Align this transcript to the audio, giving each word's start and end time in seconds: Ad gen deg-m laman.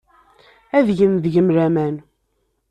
Ad 0.77 0.87
gen 0.97 1.13
deg-m 1.23 1.49
laman. 1.55 1.95